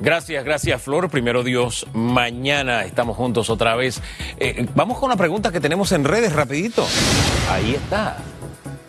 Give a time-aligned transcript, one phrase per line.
[0.00, 1.10] Gracias, gracias Flor.
[1.10, 4.00] Primero Dios, mañana estamos juntos otra vez.
[4.38, 6.86] Eh, vamos con una pregunta que tenemos en redes rapidito.
[7.50, 8.16] Ahí está.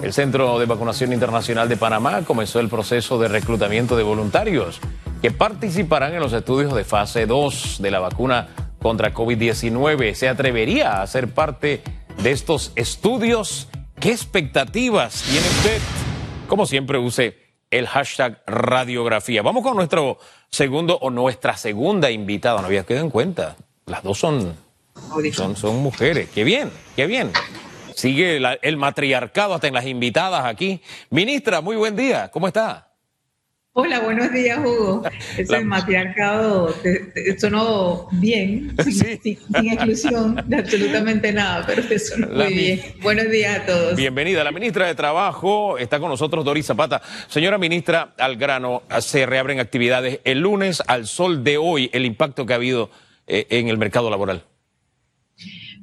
[0.03, 4.79] El Centro de Vacunación Internacional de Panamá comenzó el proceso de reclutamiento de voluntarios
[5.21, 8.49] que participarán en los estudios de fase 2 de la vacuna
[8.79, 10.13] contra COVID-19.
[10.13, 11.81] ¿Se atrevería a ser parte
[12.21, 13.67] de estos estudios?
[13.99, 15.81] ¿Qué expectativas tiene usted?
[16.47, 19.41] Como siempre, use el hashtag radiografía.
[19.41, 20.19] Vamos con nuestro
[20.49, 22.61] segundo o nuestra segunda invitada.
[22.61, 23.55] No había quedado en cuenta.
[23.85, 24.55] Las dos son,
[25.33, 26.29] son, son mujeres.
[26.33, 27.31] Qué bien, qué bien.
[27.95, 30.81] Sigue el matriarcado hasta en las invitadas aquí.
[31.09, 32.29] Ministra, muy buen día.
[32.31, 32.88] ¿Cómo está?
[33.73, 35.03] Hola, buenos días, Hugo.
[35.37, 36.73] Eso es matriarcado
[37.37, 42.81] sonó bien, sin, exclusión de absolutamente nada, pero te sonó muy bien.
[43.03, 43.95] Buenos días a todos.
[43.95, 44.43] Bienvenida.
[44.43, 47.01] La ministra de Trabajo está con nosotros, Doris Zapata.
[47.27, 52.47] Señora ministra, al grano, se reabren actividades el lunes al sol de hoy, el impacto
[52.47, 52.89] que ha habido
[53.27, 54.48] eh, en el mercado laboral.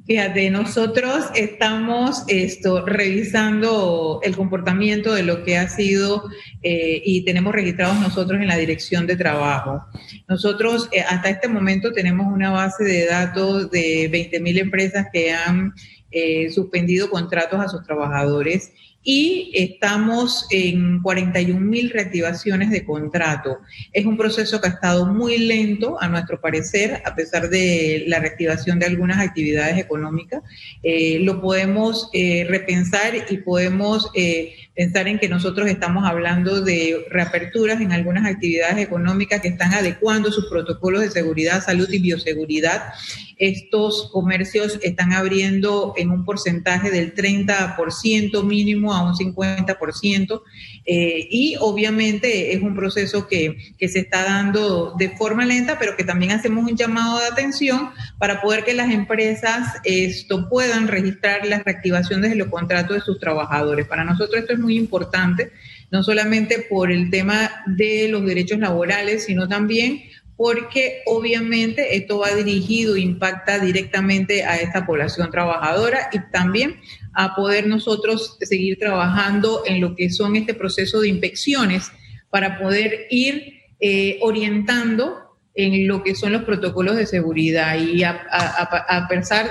[0.07, 6.23] Fíjate, nosotros estamos esto, revisando el comportamiento de lo que ha sido
[6.63, 9.85] eh, y tenemos registrados nosotros en la dirección de trabajo.
[10.29, 15.73] Nosotros eh, hasta este momento tenemos una base de datos de 20.000 empresas que han
[16.09, 18.71] eh, suspendido contratos a sus trabajadores
[19.09, 23.59] y estamos en 41 mil reactivaciones de contrato.
[23.93, 28.19] Es un proceso que ha estado muy lento, a nuestro parecer, a pesar de la
[28.19, 30.43] reactivación de algunas actividades económicas.
[30.83, 37.05] Eh, lo podemos eh, repensar y podemos eh, pensar en que nosotros estamos hablando de
[37.09, 42.91] reaperturas en algunas actividades económicas que están adecuando sus protocolos de seguridad, salud y bioseguridad
[43.37, 50.41] estos comercios están abriendo en un porcentaje del 30% mínimo a un 50%.
[50.85, 55.95] Eh, y obviamente es un proceso que, que, se está dando de forma lenta, pero
[55.95, 61.45] que también hacemos un llamado de atención para poder que las empresas esto puedan registrar
[61.45, 63.87] la reactivación desde los contratos de sus trabajadores.
[63.87, 65.51] Para nosotros esto es muy importante,
[65.91, 70.03] no solamente por el tema de los derechos laborales, sino también
[70.37, 76.79] porque obviamente esto va dirigido, impacta directamente a esta población trabajadora y también
[77.13, 81.91] a poder nosotros seguir trabajando en lo que son este proceso de inspecciones
[82.29, 85.27] para poder ir eh, orientando
[85.57, 89.49] en lo que son los protocolos de seguridad y a, a, pensar,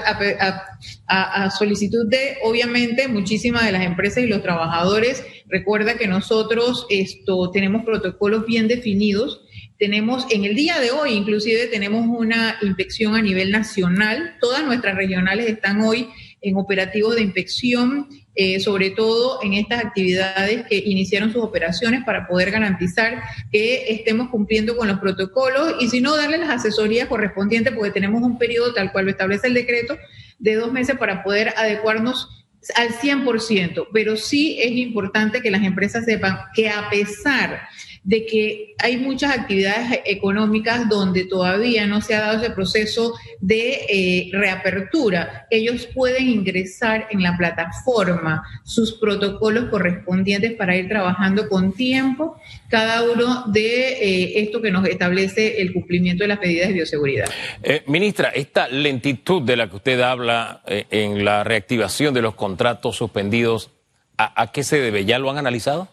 [1.09, 5.25] a, solicitud de, obviamente, muchísimas de las empresas y los trabajadores.
[5.49, 9.46] Recuerda que nosotros esto, tenemos protocolos bien definidos
[9.79, 14.37] tenemos, en el día de hoy, inclusive, tenemos una inspección a nivel nacional.
[14.41, 16.09] Todas nuestras regionales están hoy
[16.41, 22.29] en operativos de inspección, eh, sobre todo en estas actividades que iniciaron sus operaciones para
[22.29, 27.75] poder garantizar que estemos cumpliendo con los protocolos y si no, darle las asesorías correspondientes,
[27.75, 29.99] porque tenemos un periodo tal cual lo establece el decreto
[30.39, 36.05] de dos meses para poder adecuarnos al 100%, pero sí es importante que las empresas
[36.05, 37.69] sepan que a pesar
[38.09, 44.31] que hay muchas actividades económicas donde todavía no se ha dado ese proceso de eh,
[44.33, 45.47] reapertura.
[45.51, 53.03] Ellos pueden ingresar en la plataforma sus protocolos correspondientes para ir trabajando con tiempo cada
[53.03, 57.29] uno de eh, esto que nos establece el cumplimiento de las medidas de bioseguridad.
[57.63, 62.97] Eh, ministra, esta lentitud de la que usted habla en la reactivación de los contratos
[62.97, 63.71] suspendidos,
[64.17, 65.05] ¿a qué se debe?
[65.05, 65.89] ¿Ya lo han analizado?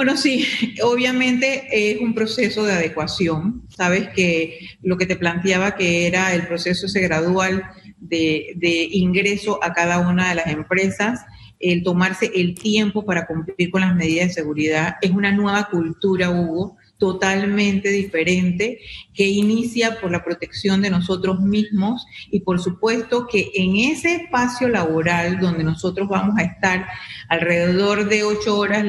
[0.00, 0.46] Bueno, sí,
[0.82, 3.64] obviamente es un proceso de adecuación.
[3.68, 7.64] Sabes que lo que te planteaba que era el proceso ese gradual
[7.98, 11.20] de, de ingreso a cada una de las empresas,
[11.58, 16.30] el tomarse el tiempo para cumplir con las medidas de seguridad, es una nueva cultura,
[16.30, 18.78] Hugo, totalmente diferente
[19.12, 24.68] que inicia por la protección de nosotros mismos y por supuesto que en ese espacio
[24.68, 26.86] laboral donde nosotros vamos a estar
[27.28, 28.84] alrededor de ocho horas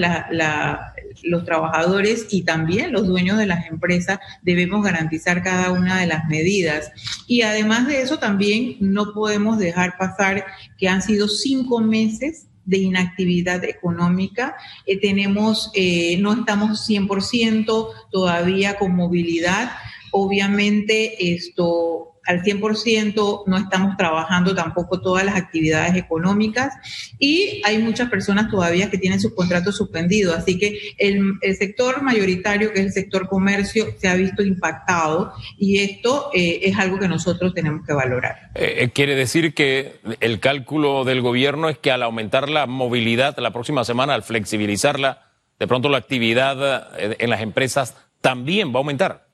[1.23, 6.27] los trabajadores y también los dueños de las empresas debemos garantizar cada una de las
[6.27, 6.91] medidas.
[7.27, 10.45] Y además de eso también no podemos dejar pasar
[10.77, 14.55] que han sido cinco meses de inactividad económica.
[14.85, 19.71] Eh, tenemos, eh, no estamos 100% todavía con movilidad.
[20.11, 26.73] Obviamente esto al 100%, no estamos trabajando tampoco todas las actividades económicas
[27.19, 30.35] y hay muchas personas todavía que tienen sus contratos suspendidos.
[30.35, 35.79] Así que el, sector mayoritario, que es el sector comercio, se ha visto impactado y
[35.79, 38.51] esto eh, es algo que nosotros tenemos que valorar.
[38.55, 43.37] Eh, eh, quiere decir que el cálculo del gobierno es que al aumentar la movilidad
[43.37, 45.29] la próxima semana, al flexibilizarla,
[45.59, 49.30] de pronto la actividad en las empresas también va a aumentar.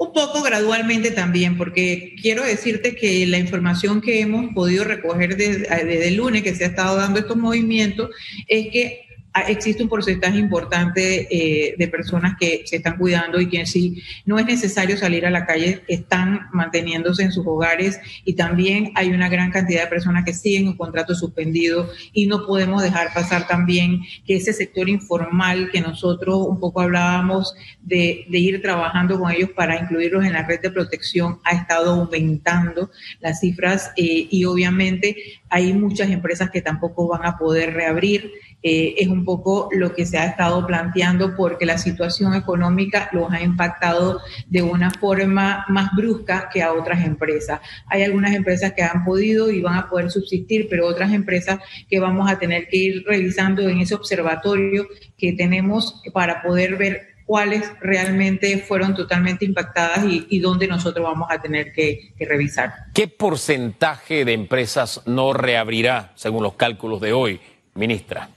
[0.00, 5.66] Un poco gradualmente también, porque quiero decirte que la información que hemos podido recoger desde,
[5.84, 8.08] desde el lunes que se ha estado dando estos movimientos
[8.46, 9.09] es que
[9.46, 14.38] existe un porcentaje importante eh, de personas que se están cuidando y que sí no
[14.38, 19.28] es necesario salir a la calle, están manteniéndose en sus hogares y también hay una
[19.28, 24.02] gran cantidad de personas que siguen un contrato suspendido y no podemos dejar pasar también
[24.26, 29.78] que ese sector informal que nosotros un poco hablábamos de, ir trabajando con ellos para
[29.80, 32.90] incluirlos en la red de protección ha estado aumentando
[33.20, 38.32] las cifras eh, y obviamente hay muchas empresas que tampoco van a poder reabrir.
[38.62, 43.32] Eh, es un poco lo que se ha estado planteando porque la situación económica los
[43.32, 47.60] ha impactado de una forma más brusca que a otras empresas.
[47.86, 52.00] Hay algunas empresas que han podido y van a poder subsistir, pero otras empresas que
[52.00, 54.86] vamos a tener que ir revisando en ese observatorio
[55.16, 61.40] que tenemos para poder ver cuáles realmente fueron totalmente impactadas y, dónde nosotros vamos a
[61.40, 62.72] tener que, que, revisar.
[62.92, 67.40] ¿Qué porcentaje de empresas no reabrirá, según los cálculos de hoy,
[67.74, 68.30] ministra?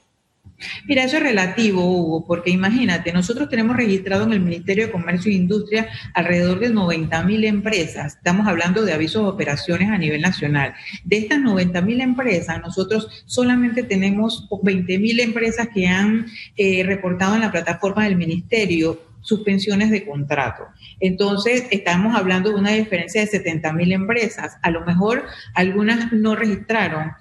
[0.86, 5.32] Mira, eso es relativo, Hugo, porque imagínate, nosotros tenemos registrado en el Ministerio de Comercio
[5.32, 8.16] e Industria alrededor de 90 mil empresas.
[8.16, 10.74] Estamos hablando de avisos de operaciones a nivel nacional.
[11.04, 16.28] De estas 90 mil empresas, nosotros solamente tenemos 20 mil empresas que han
[16.58, 20.68] eh, reportado en la plataforma del Ministerio suspensiones de contrato.
[21.00, 24.58] Entonces, estamos hablando de una diferencia de 70 mil empresas.
[24.62, 25.24] A lo mejor
[25.56, 27.14] algunas no registraron.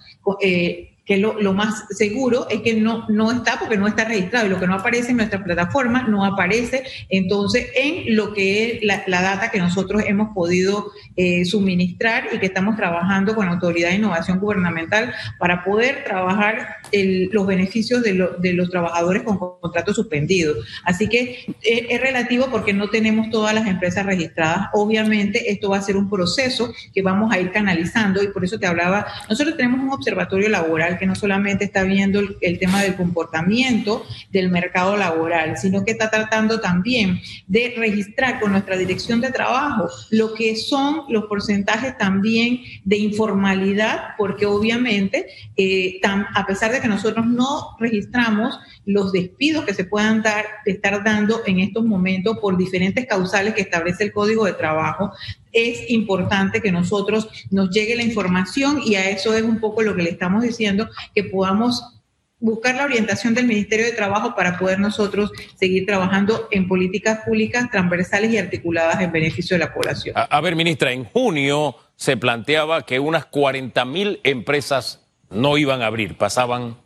[0.42, 4.46] Eh, que lo, lo, más seguro es que no, no está porque no está registrado
[4.46, 8.82] y lo que no aparece en nuestra plataforma no aparece entonces en lo que es
[8.82, 13.90] la, data que nosotros hemos podido eh, suministrar y que estamos trabajando con la Autoridad
[13.90, 20.66] de Innovación Gubernamental para poder trabajar los beneficios de, de, los trabajadores con contratos suspendidos.
[20.84, 24.68] Así que es, es relativo porque no tenemos todas las empresas registradas.
[24.72, 28.58] Obviamente esto va a ser un proceso que vamos a ir canalizando y por eso
[28.58, 32.94] te hablaba, nosotros tenemos un observatorio laboral que no solamente está viendo el, tema del
[32.94, 39.32] comportamiento del mercado laboral, sino que está tratando también de registrar con nuestra dirección de
[39.32, 45.26] trabajo lo que son los porcentajes también de informalidad, porque obviamente,
[45.56, 51.02] eh, a pesar de que nosotros no registramos los despidos que se puedan dar, estar
[51.02, 55.10] dando en estos momentos por diferentes causales que establece el Código de Trabajo,
[55.52, 59.94] es importante que nosotros nos llegue la información y a eso es un poco lo
[59.94, 62.02] que le estamos diciendo, que podamos
[62.42, 67.70] buscar la orientación del Ministerio de Trabajo para poder nosotros seguir trabajando en políticas públicas
[67.70, 70.16] transversales y articuladas en beneficio de la población.
[70.16, 75.86] A, ver, ministra, en junio se planteaba que unas 40 mil empresas no iban a
[75.86, 76.76] abrir, pasaban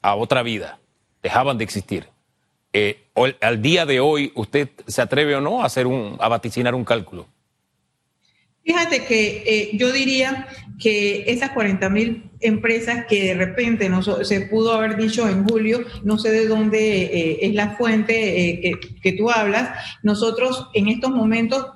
[0.00, 0.78] a otra vida,
[1.22, 2.08] dejaban de existir.
[2.72, 3.04] Eh,
[3.42, 6.86] al día de hoy, ¿usted se atreve o no a, hacer un, a vaticinar un
[6.86, 7.26] cálculo?
[8.64, 10.46] Fíjate que eh, yo diría
[10.78, 15.80] que esas 40 mil empresas que de repente no, se pudo haber dicho en julio,
[16.04, 19.70] no sé de dónde eh, es la fuente eh, que, que, tú hablas,
[20.02, 21.66] nosotros en estos momentos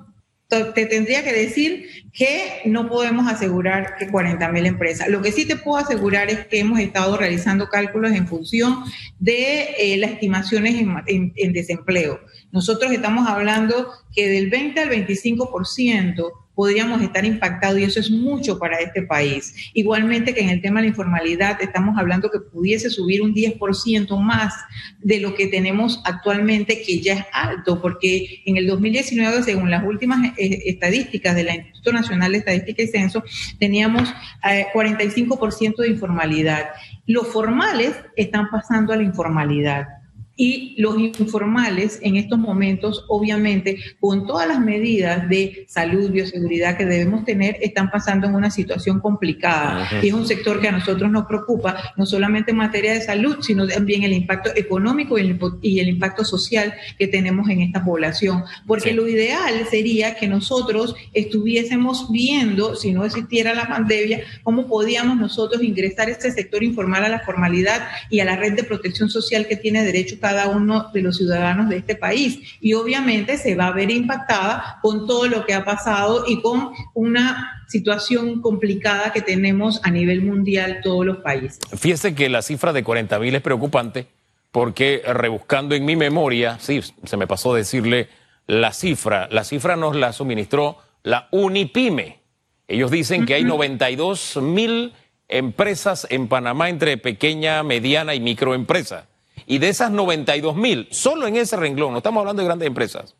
[0.49, 5.09] te tendría que decir que no podemos asegurar que 40 mil empresas.
[5.09, 8.85] Lo que sí te puedo asegurar es que hemos estado realizando cálculos en función
[9.19, 12.21] de las estimaciones en, en desempleo.
[12.53, 18.59] Nosotros estamos hablando que del 20 al 25% podríamos estar impactados y eso es mucho
[18.59, 19.55] para este país.
[19.75, 24.19] Igualmente que en el tema de la informalidad estamos hablando que pudiese subir un 10%
[24.19, 24.55] más
[25.01, 29.85] de lo que tenemos actualmente, que ya es alto, porque en el 2019, según las
[29.85, 33.23] últimas eh, estadísticas del Instituto Nacional de Estadística y Censo,
[33.61, 34.09] teníamos
[34.43, 36.71] 45% eh, de informalidad.
[37.07, 39.96] Los formales están pasando a la informalidad
[40.37, 46.85] y los informales en estos momentos, obviamente, con todas las medidas de salud, bioseguridad que
[46.85, 49.89] debemos tener, están pasando en una situación complicada.
[50.03, 53.39] Y es un sector que a nosotros nos preocupa, no solamente en materia de salud,
[53.41, 58.45] sino también el impacto económico y el, impacto social que tenemos en esta población.
[58.67, 65.17] Porque lo ideal sería que nosotros estuviésemos viendo, si no existiera la pandemia, cómo podíamos
[65.17, 69.47] nosotros ingresar este sector informal a la formalidad y a la red de protección social
[69.47, 72.41] que tiene derecho cada uno de los ciudadanos de este país.
[72.61, 76.71] Y obviamente se va a ver impactada con todo lo que ha pasado y con
[76.95, 81.61] una situación complicada que tenemos a nivel mundial todos los países.
[81.77, 84.09] Fíjese que la cifra de 40 mil es preocupante
[84.51, 88.09] porque rebuscando en mi memoria, sí, se me pasó decirle
[88.49, 92.19] la cifra, la cifra nos la suministró la Unipime.
[92.67, 94.93] Ellos dicen que hay 92 mil
[95.29, 99.07] empresas en Panamá entre pequeña, mediana y microempresa.
[99.47, 103.15] Y de esas 92 mil, solo en ese renglón, no estamos hablando de grandes empresas,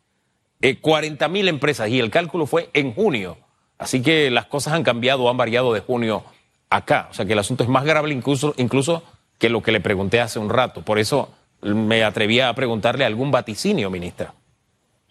[0.81, 3.37] 40 eh, mil empresas y el cálculo fue en junio.
[3.77, 6.23] Así que las cosas han cambiado, han variado de junio
[6.69, 7.07] acá.
[7.11, 9.03] O sea que el asunto es más grave incluso, incluso
[9.37, 10.81] que lo que le pregunté hace un rato.
[10.81, 11.29] Por eso
[11.61, 14.33] me atrevía a preguntarle algún vaticinio, ministra.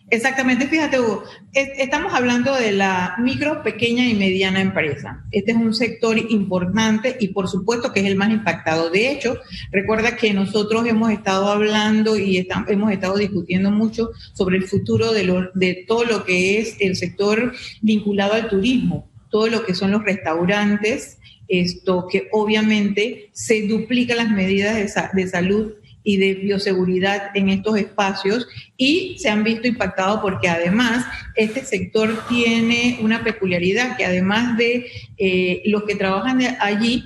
[0.08, 5.24] Exactamente, fíjate Hugo, estamos hablando de la micro, pequeña y mediana empresa.
[5.32, 8.88] Este es un sector importante y por supuesto que es el más impactado.
[8.88, 9.36] De hecho,
[9.72, 15.48] recuerda que nosotros hemos estado hablando y hemos estado discutiendo mucho sobre el futuro de,
[15.54, 20.04] de todo lo que es el sector vinculado al turismo, todo lo que son los
[20.04, 25.72] restaurantes, esto que obviamente se duplican las medidas de, de salud
[26.06, 28.46] y de bioseguridad en estos espacios
[28.76, 34.86] y se han visto impactados porque además este sector tiene una peculiaridad que además de
[35.18, 37.04] eh, los que trabajan allí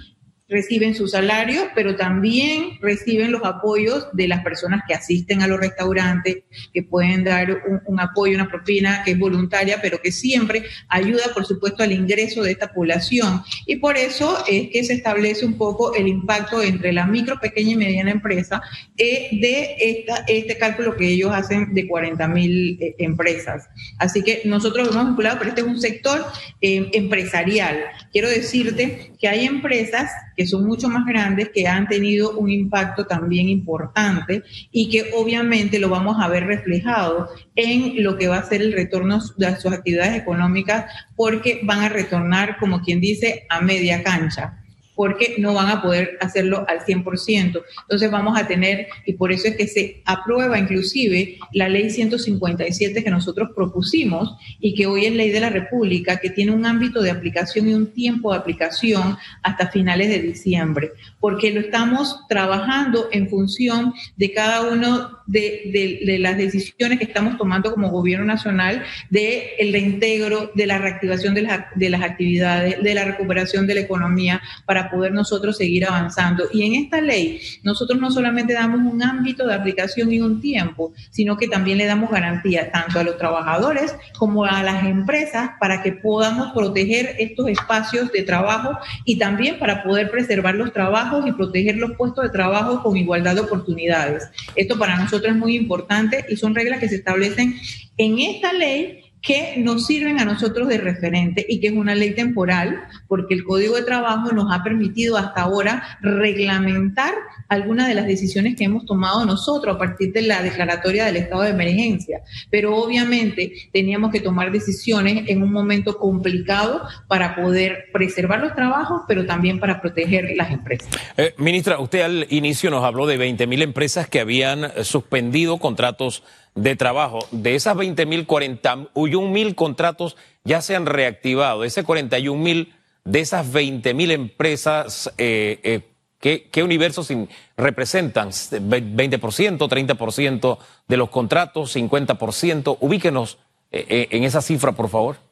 [0.51, 5.61] reciben su salario, pero también reciben los apoyos de las personas que asisten a los
[5.61, 6.39] restaurantes,
[6.75, 11.47] que pueden dar un, apoyo, una propina que es voluntaria, pero que siempre ayuda, por
[11.47, 13.43] supuesto, al ingreso de esta población.
[13.67, 17.73] Y por eso es que se establece un poco el impacto entre la micro, pequeña
[17.73, 18.61] y mediana empresa
[18.97, 23.69] eh, de este cálculo que ellos hacen de 40 mil eh, empresas.
[23.99, 26.25] Así que nosotros lo hemos vinculado, pero este es un sector
[26.61, 27.85] eh, empresarial.
[28.13, 33.07] Quiero decirte que hay empresas que son mucho más grandes, que han tenido un impacto
[33.07, 38.49] también importante y que obviamente lo vamos a ver reflejado en lo que va a
[38.49, 43.61] ser el retorno de sus actividades económicas, porque van a retornar, como quien dice, a
[43.61, 44.60] media cancha
[45.01, 47.63] porque no van a poder hacerlo al 100%.
[47.83, 53.03] Entonces vamos a tener, y por eso es que se aprueba inclusive la ley 157
[53.03, 57.01] que nosotros propusimos y que hoy es ley de la República, que tiene un ámbito
[57.01, 63.09] de aplicación y un tiempo de aplicación hasta finales de diciembre, porque lo estamos trabajando
[63.11, 69.55] en función de cada uno de, las decisiones que estamos tomando como gobierno nacional, de
[69.59, 73.81] el reintegro, de la reactivación de las, de las actividades, de la recuperación de la
[73.81, 76.45] economía para poder nosotros seguir avanzando.
[76.53, 80.93] Y en esta ley, nosotros no solamente damos un ámbito de aplicación y un tiempo,
[81.11, 85.83] sino que también le damos garantía tanto a los trabajadores como a las empresas para
[85.83, 91.33] que podamos proteger estos espacios de trabajo y también para poder preservar los trabajos y
[91.33, 94.29] proteger los puestos de trabajo con igualdad de oportunidades.
[94.57, 97.55] Esto para nosotros es muy importante y son reglas que se establecen
[97.97, 102.15] en esta ley que nos sirven a nosotros de referente y que es una ley
[102.15, 107.13] temporal, porque el Código de Trabajo nos ha permitido hasta ahora reglamentar
[107.49, 111.43] algunas de las decisiones que hemos tomado nosotros a partir de la declaratoria del estado
[111.43, 112.23] de emergencia.
[112.51, 119.03] Pero obviamente teníamos que tomar decisiones en un momento complicado para poder preservar los trabajos,
[119.07, 120.89] pero también para proteger las empresas.
[121.17, 126.23] Eh, ministra, usted al inicio nos habló de 20 mil empresas que habían suspendido contratos
[126.63, 127.21] de trabajo.
[127.31, 131.65] De esas 20 mil, 41 mil contratos ya se han reactivado.
[131.65, 132.75] Ese 41 mil,
[133.05, 137.11] de esas 20 mil empresas, eh, eh, ¿qué, universos
[137.57, 138.31] representan?
[138.31, 142.77] ¿20%, 30% de los contratos, 50%?
[142.81, 143.39] Ubíquenos
[143.73, 145.30] eh, en esa cifra, por favor.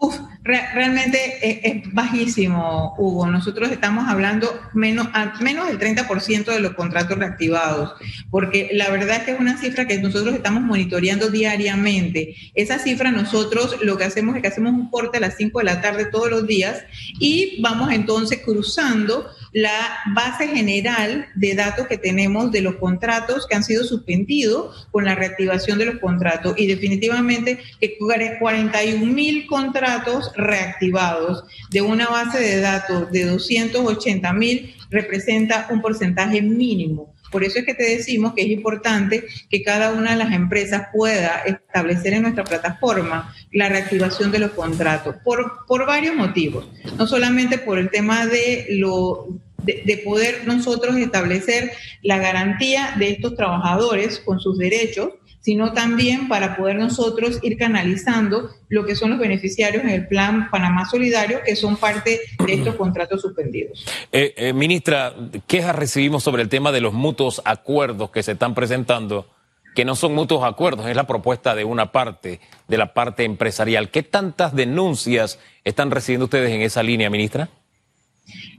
[0.00, 3.26] Uf, realmente es, bajísimo, Hugo.
[3.26, 5.08] Nosotros estamos hablando menos,
[5.40, 7.94] menos del 30% de los contratos reactivados,
[8.30, 12.36] porque la verdad es que es una cifra que nosotros estamos monitoreando diariamente.
[12.54, 15.64] Esa cifra nosotros lo que hacemos es que hacemos un corte a las 5 de
[15.64, 16.84] la tarde todos los días
[17.18, 23.56] y vamos entonces cruzando la base general de datos que tenemos de los contratos que
[23.56, 27.96] han sido suspendidos con la reactivación de los contratos y definitivamente que
[28.38, 36.42] 41 mil contratos reactivados de una base de datos de 280 mil representa un porcentaje
[36.42, 37.14] mínimo.
[37.30, 40.88] Por eso es que te decimos que es importante que cada una de las empresas
[40.92, 46.68] pueda establecer en nuestra plataforma la reactivación de los contratos por, por varios motivos.
[46.96, 49.28] No solamente por el tema de lo
[49.62, 56.56] de, poder nosotros establecer la garantía de estos trabajadores con sus derechos, sino también para
[56.56, 61.56] poder nosotros ir canalizando lo que son los beneficiarios en el plan Panamá Solidario, que
[61.56, 63.84] son parte de estos contratos suspendidos.
[64.12, 65.14] Eh, eh, ministra,
[65.46, 69.28] quejas recibimos sobre el tema de los mutuos acuerdos que se están presentando,
[69.74, 73.90] que no son mutuos acuerdos, es la propuesta de una parte, de la parte empresarial.
[73.90, 77.48] ¿Qué tantas denuncias están recibiendo ustedes en esa línea, ministra?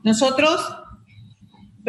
[0.04, 0.60] Nosotros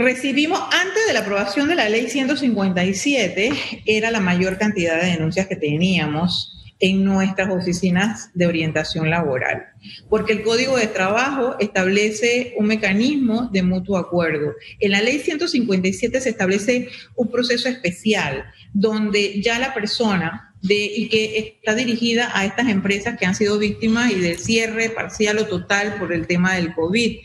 [0.01, 3.53] Recibimos, antes de la aprobación de la ley 157,
[3.85, 9.67] era la mayor cantidad de denuncias que teníamos en nuestras oficinas de orientación laboral,
[10.09, 14.55] porque el Código de Trabajo establece un mecanismo de mutuo acuerdo.
[14.79, 21.11] En la ley 157 se establece un proceso especial donde ya la persona de, y
[21.11, 25.47] que está dirigida a estas empresas que han sido víctimas y del cierre parcial o
[25.47, 27.19] total por el tema del COVID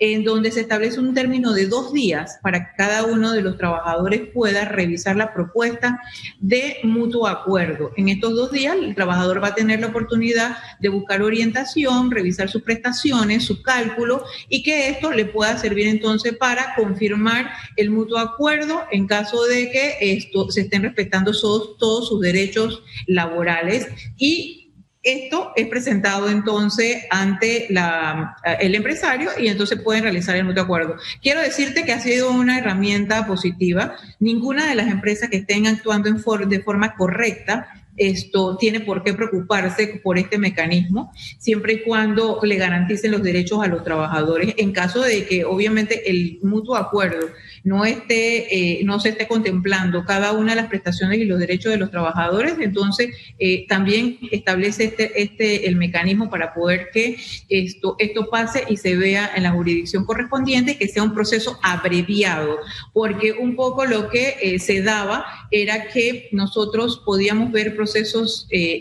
[0.00, 3.58] en donde se establece un término de dos días para que cada uno de los
[3.58, 6.00] trabajadores pueda revisar la propuesta
[6.40, 7.92] de mutuo acuerdo.
[7.96, 12.48] En estos dos días el trabajador va a tener la oportunidad de buscar orientación, revisar
[12.48, 18.18] sus prestaciones, su cálculo y que esto le pueda servir entonces para confirmar el mutuo
[18.18, 24.59] acuerdo en caso de que esto se estén respetando todos, todos sus derechos laborales y
[25.02, 30.96] esto es presentado entonces ante la, el empresario y entonces pueden realizar el mutuo acuerdo.
[31.22, 33.96] Quiero decirte que ha sido una herramienta positiva.
[34.18, 39.12] Ninguna de las empresas que estén actuando en de forma correcta esto tiene por qué
[39.12, 44.54] preocuparse por este mecanismo, siempre y cuando le garanticen los derechos a los trabajadores.
[44.56, 47.28] En caso de que obviamente el mutuo acuerdo
[47.62, 51.72] no esté, eh, no se esté contemplando cada una de las prestaciones y los derechos
[51.72, 57.18] de los trabajadores, entonces eh, también establece este, este el mecanismo para poder que
[57.50, 62.60] esto, esto pase y se vea en la jurisdicción correspondiente, que sea un proceso abreviado,
[62.94, 67.89] porque un poco lo que eh, se daba era que nosotros podíamos ver procesos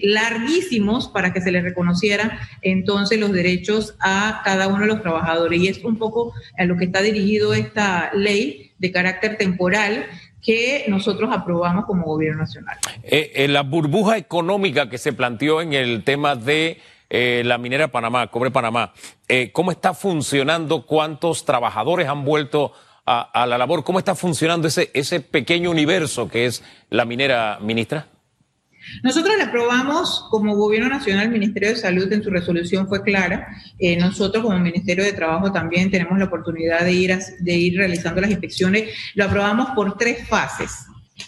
[0.02, 5.62] larguísimos para que se les reconocieran entonces los derechos a cada uno de los trabajadores.
[5.62, 10.06] Y es un poco a lo que está dirigido esta ley de carácter temporal
[10.42, 12.78] que nosotros aprobamos como gobierno nacional.
[13.04, 16.78] Eh, eh, la burbuja económica que se planteó en el tema de
[17.10, 18.94] eh, la minera Panamá, Cobre Panamá,
[19.52, 20.86] ¿cómo está funcionando?
[20.86, 22.72] ¿Cuántos trabajadores han vuelto
[23.06, 23.84] a, a, la labor?
[23.84, 28.08] ¿Cómo está funcionando ese, ese pequeño universo que es la minera, ministra?
[29.04, 33.48] Nosotros le aprobamos como Gobierno Nacional, el Ministerio de Salud en su resolución fue clara.
[33.78, 38.22] Eh, nosotros como Ministerio de Trabajo también tenemos la oportunidad de ir, de ir realizando
[38.22, 38.90] las inspecciones.
[39.16, 40.86] Lo aprobamos por tres fases.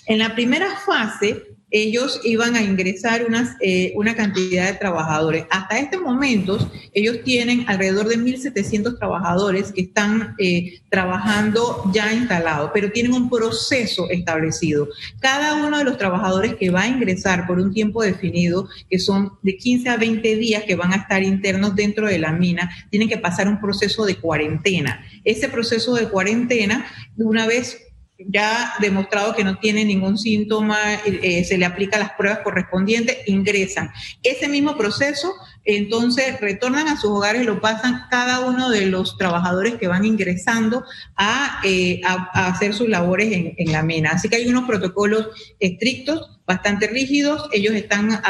[0.08, 5.46] En la primera fase ellos iban a ingresar unas, eh, una cantidad de trabajadores.
[5.50, 6.60] Hasta este momento,
[6.94, 13.30] ellos tienen alrededor de 1.700 trabajadores que están eh, trabajando ya instalados, pero tienen un
[13.30, 14.90] proceso establecido.
[15.22, 19.34] Cada uno de los trabajadores que va a ingresar por un tiempo definido, que son
[19.42, 23.08] de 15 a 20 días que van a estar internos dentro de la mina, tienen
[23.08, 25.06] que pasar un proceso de cuarentena.
[25.24, 27.91] Ese proceso de cuarentena, una vez
[28.28, 33.92] ya demostrado que no tiene ningún síntoma, eh, se le aplica las pruebas correspondientes, ingresan.
[34.24, 39.76] Ese mismo proceso, entonces retornan a sus hogares, lo pasan cada uno de los trabajadores
[39.76, 40.84] que van ingresando
[41.16, 42.02] a, eh,
[42.34, 44.12] hacer sus labores en, la mina.
[44.12, 45.28] Así que hay unos protocolos
[45.60, 48.22] estrictos, bastante rígidos, ellos están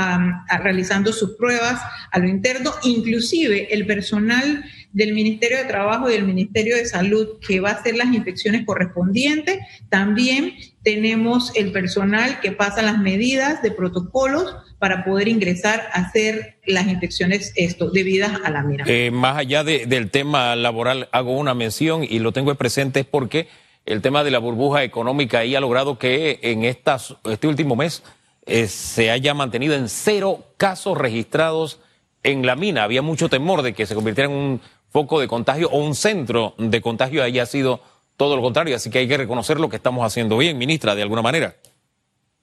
[0.62, 6.26] realizando sus pruebas a lo interno, inclusive el personal del Ministerio de Trabajo y del
[6.26, 9.60] Ministerio de Salud que va a hacer las inspecciones correspondientes.
[9.90, 16.58] También tenemos el personal que pasa las medidas de protocolos para poder ingresar a hacer
[16.66, 18.86] las inspecciones esto, debidas a la mira.
[18.88, 23.48] Eh, más allá del tema laboral, hago una mención y lo tengo presente es porque
[23.86, 28.04] el tema de la burbuja económica ahí ha logrado que en estas, este último mes
[28.46, 31.80] eh, se haya mantenido en cero casos registrados
[32.24, 32.84] en la mina.
[32.84, 36.54] Había mucho temor de que se convirtiera en un foco de contagio o un centro
[36.58, 37.80] de contagio haya sido
[38.18, 38.76] todo lo contrario.
[38.76, 41.56] Así que hay que reconocer lo que estamos haciendo bien, ministra, de alguna manera.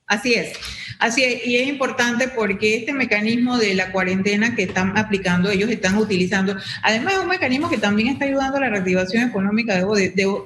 [0.09, 0.53] Así es.
[0.99, 5.69] Así es, y es importante porque este mecanismo de la cuarentena que están aplicando, ellos
[5.69, 9.81] están utilizando, además es un mecanismo que también está ayudando a la reactivación económica,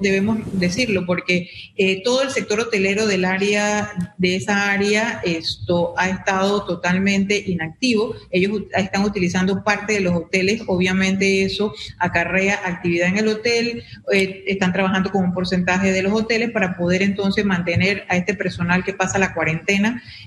[0.00, 6.08] debemos decirlo, porque eh, todo el sector hotelero del área, de esa área, esto ha
[6.08, 8.14] estado totalmente inactivo.
[8.30, 14.44] Ellos están utilizando parte de los hoteles, obviamente eso acarrea actividad en el hotel, eh,
[14.46, 18.84] están trabajando con un porcentaje de los hoteles para poder entonces mantener a este personal
[18.84, 19.53] que pasa la cuarentena.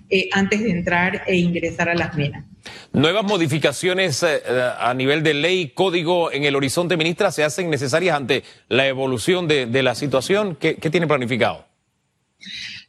[0.09, 2.45] Eh, antes de entrar e ingresar a las minas.
[2.93, 4.39] Nuevas modificaciones eh,
[4.79, 9.47] a nivel de ley, código en el horizonte, ministra, se hacen necesarias ante la evolución
[9.47, 10.55] de, la situación.
[10.55, 11.65] ¿Qué, ¿Qué tiene planificado?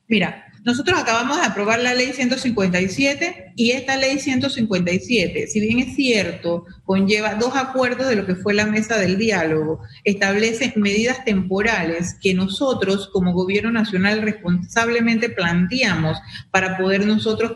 [0.06, 5.96] Mira, nosotros acabamos de aprobar la ley 157 y esta ley 157, si bien es
[5.96, 12.18] cierto, conlleva dos acuerdos de lo que fue la mesa del diálogo, establece medidas temporales
[12.20, 16.18] que nosotros como gobierno nacional responsablemente planteamos
[16.50, 17.52] para poder nosotros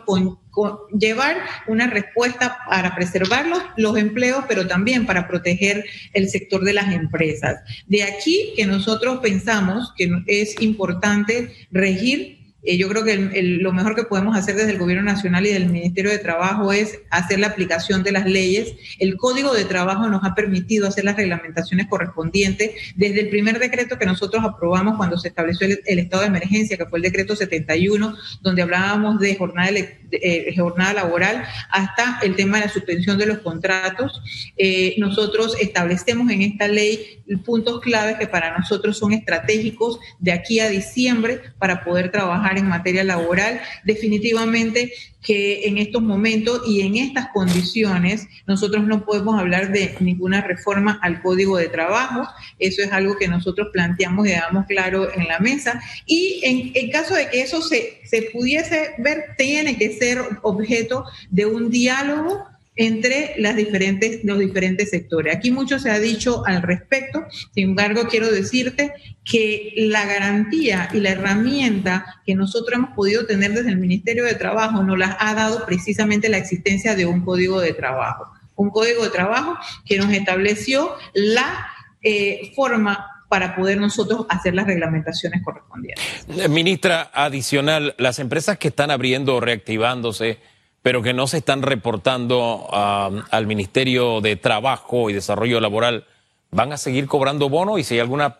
[0.97, 6.73] llevar una respuesta para preservar los, los, empleos, pero también para proteger el sector de
[6.73, 7.61] las empresas.
[7.85, 13.95] De aquí que nosotros pensamos que es importante regir eh, yo creo que lo mejor
[13.95, 17.47] que podemos hacer desde el Gobierno Nacional y del Ministerio de Trabajo es hacer la
[17.47, 18.75] aplicación de las leyes.
[18.99, 22.71] El Código de Trabajo nos ha permitido hacer las reglamentaciones correspondientes.
[22.95, 26.85] Desde el primer decreto que nosotros aprobamos cuando se estableció el, estado de emergencia, que
[26.85, 32.59] fue el decreto 71, donde hablábamos de jornada de eh, jornada laboral hasta el tema
[32.59, 34.21] de la suspensión de los contratos.
[34.57, 40.59] Eh, nosotros establecemos en esta ley puntos claves que para nosotros son estratégicos de aquí
[40.59, 43.61] a diciembre para poder trabajar en materia laboral.
[43.83, 44.91] Definitivamente
[45.23, 50.99] que en estos momentos y en estas condiciones nosotros no podemos hablar de ninguna reforma
[51.01, 52.27] al código de trabajo.
[52.59, 55.81] Eso es algo que nosotros planteamos y dejamos claro en la mesa.
[56.05, 60.02] Y en, el caso de que eso se, se pudiese ver, tiene que ser
[60.41, 65.35] objeto de un diálogo entre las diferentes, los diferentes sectores.
[65.35, 70.99] Aquí mucho se ha dicho al respecto, sin embargo quiero decirte que la garantía y
[70.99, 75.35] la herramienta que nosotros hemos podido tener desde el Ministerio de Trabajo nos las ha
[75.35, 80.11] dado precisamente la existencia de un código de trabajo, un código de trabajo que nos
[80.11, 81.67] estableció la
[82.01, 86.05] eh, forma para poder nosotros hacer las reglamentaciones correspondientes.
[86.51, 90.37] Ministra, adicional, las empresas que están abriendo o reactivándose,
[90.83, 96.05] pero que no se están reportando al Ministerio de Trabajo y Desarrollo Laboral,
[96.51, 98.37] ¿van a seguir cobrando bono y si hay alguna,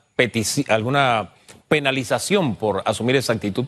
[0.67, 1.31] alguna
[1.67, 3.65] penalización por asumir esa actitud?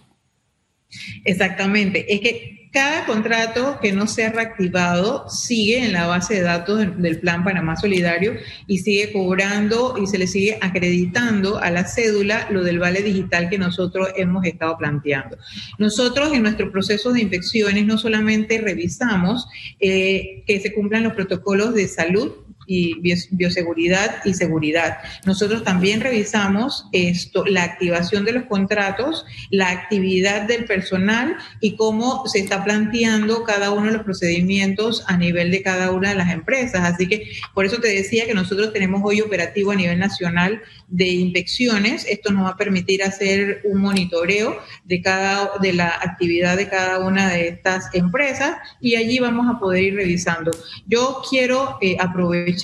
[1.24, 2.14] Exactamente.
[2.14, 7.20] Es que cada contrato que no sea reactivado sigue en la base de datos del
[7.22, 8.34] Plan Panamá Solidario
[8.68, 13.50] y sigue cobrando y se le sigue acreditando a la cédula lo del vale digital
[13.50, 15.38] que nosotros hemos estado planteando.
[15.78, 19.48] Nosotros en nuestro proceso de inspecciones no solamente revisamos
[19.80, 22.96] eh, que se cumplan los protocolos de salud y
[23.32, 24.98] bioseguridad y seguridad.
[25.26, 32.28] Nosotros también revisamos esto, la activación de los contratos, la actividad del personal y cómo
[32.28, 36.32] se está planteando cada uno de los procedimientos a nivel de cada una de las
[36.32, 36.82] empresas.
[36.84, 41.08] Así que por eso te decía que nosotros tenemos hoy operativo a nivel nacional de
[41.08, 42.06] inspecciones.
[42.08, 47.00] Esto nos va a permitir hacer un monitoreo de cada de la actividad de cada
[47.00, 50.52] una de estas empresas y allí vamos a poder ir revisando.
[50.88, 52.55] Yo quiero eh, aprovechar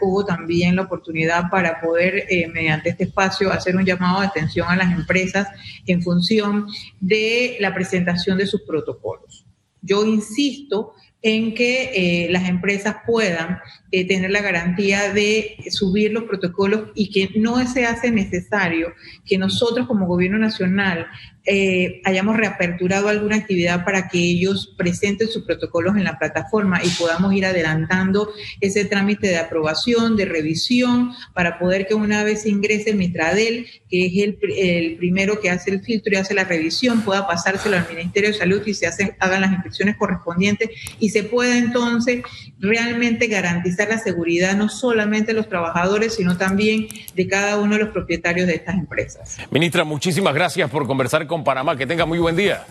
[0.00, 4.68] hubo también la oportunidad para poder, eh, mediante este espacio, hacer un llamado de atención
[4.68, 5.48] a las empresas
[5.86, 6.66] en función
[7.00, 9.44] de la presentación de sus protocolos.
[9.82, 13.60] Yo insisto en que eh, las empresas puedan
[13.92, 18.94] eh, tener la garantía de subir los protocolos y que no se hace necesario
[19.26, 21.06] que nosotros como gobierno nacional
[21.46, 26.88] eh, hayamos reaperturado alguna actividad para que ellos presenten sus protocolos en la plataforma y
[26.90, 32.92] podamos ir adelantando ese trámite de aprobación, de revisión, para poder que una vez ingrese
[32.94, 37.26] Mitradel, que es el, el primero que hace el filtro y hace la revisión, pueda
[37.26, 41.56] pasárselo al Ministerio de Salud y se hacen, hagan las inspecciones correspondientes y se pueda
[41.56, 42.22] entonces
[42.58, 43.28] realmente
[43.80, 47.90] garantizar la seguridad no solamente de los trabajadores, sino también de cada uno de los
[47.90, 49.38] propietarios de estas empresas.
[49.50, 51.76] Ministra, muchísimas gracias por conversar con Panamá.
[51.76, 52.64] Que tenga muy buen día.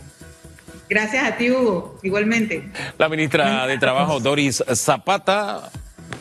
[0.90, 2.00] Gracias a ti, Hugo.
[2.04, 2.70] Igualmente.
[2.98, 5.70] La ministra de Trabajo, Doris Zapata.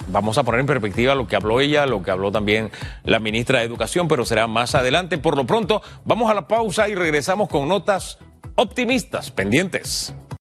[0.09, 2.71] Vamos a poner en perspectiva lo que habló ella, lo que habló también
[3.05, 5.19] la ministra de Educación, pero será más adelante.
[5.19, 8.19] Por lo pronto, vamos a la pausa y regresamos con notas
[8.55, 10.15] optimistas pendientes.